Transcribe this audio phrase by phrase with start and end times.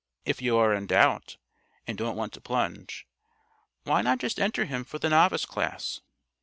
[0.25, 1.37] If you are in doubt
[1.85, 3.05] and don't want to plunge,
[3.83, 6.01] why not just enter him for the Novice class?